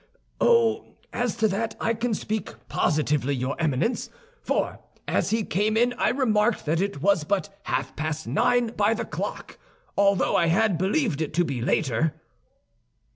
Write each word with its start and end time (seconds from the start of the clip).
"Oh, 0.39 0.95
as 1.13 1.35
to 1.35 1.47
that 1.49 1.75
I 1.79 1.93
can 1.93 2.15
speak 2.15 2.55
positively, 2.69 3.35
your 3.35 3.55
Eminence; 3.61 4.09
for 4.41 4.79
as 5.07 5.29
he 5.29 5.43
came 5.43 5.77
in 5.77 5.93
I 5.93 6.09
remarked 6.09 6.65
that 6.65 6.81
it 6.81 7.03
was 7.03 7.23
but 7.23 7.55
half 7.65 7.95
past 7.95 8.25
nine 8.25 8.69
by 8.75 8.95
the 8.95 9.05
clock, 9.05 9.59
although 9.95 10.35
I 10.35 10.47
had 10.47 10.79
believed 10.79 11.21
it 11.21 11.35
to 11.35 11.45
be 11.45 11.61
later." 11.61 12.15